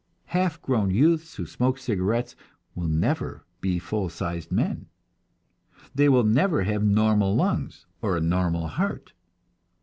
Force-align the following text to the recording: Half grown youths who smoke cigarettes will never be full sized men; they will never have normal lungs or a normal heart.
Half 0.33 0.63
grown 0.63 0.89
youths 0.89 1.35
who 1.35 1.45
smoke 1.45 1.77
cigarettes 1.77 2.35
will 2.73 2.87
never 2.87 3.45
be 3.59 3.77
full 3.77 4.09
sized 4.09 4.51
men; 4.51 4.87
they 5.93 6.09
will 6.09 6.23
never 6.23 6.63
have 6.63 6.83
normal 6.83 7.35
lungs 7.35 7.85
or 8.01 8.17
a 8.17 8.19
normal 8.19 8.65
heart. 8.67 9.13